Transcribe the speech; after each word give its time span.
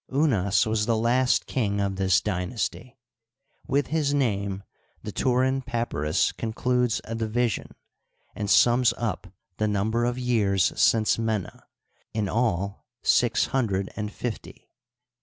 Unas 0.11 0.65
was 0.65 0.87
the 0.87 0.97
last 0.97 1.45
king 1.45 1.79
of 1.79 1.95
this 1.95 2.21
dynasty. 2.21 2.97
With 3.67 3.89
his 3.93 4.15
name 4.15 4.63
the 5.03 5.11
Turin 5.11 5.61
Papyrus 5.61 6.31
concludes 6.31 7.01
a 7.03 7.13
division, 7.13 7.75
and 8.33 8.49
sums 8.49 8.95
up 8.97 9.27
the 9.57 9.67
number 9.67 10.05
of 10.05 10.17
years 10.17 10.73
since 10.75 11.19
Mena, 11.19 11.67
in 12.15 12.27
all 12.27 12.87
six 13.03 13.45
hundred 13.53 13.91
ana 13.95 14.09
fifty. 14.09 14.71